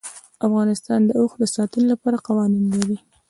[0.47, 2.97] افغانستان د اوښ د ساتنې لپاره قوانین لري.